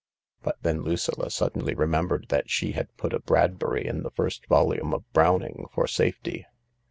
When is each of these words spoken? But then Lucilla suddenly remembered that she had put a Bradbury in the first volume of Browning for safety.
But 0.41 0.57
then 0.63 0.81
Lucilla 0.81 1.29
suddenly 1.29 1.75
remembered 1.75 2.25
that 2.29 2.49
she 2.49 2.71
had 2.71 2.97
put 2.97 3.13
a 3.13 3.19
Bradbury 3.19 3.85
in 3.85 4.01
the 4.01 4.09
first 4.09 4.47
volume 4.47 4.95
of 4.95 5.03
Browning 5.13 5.67
for 5.75 5.85
safety. 5.85 6.47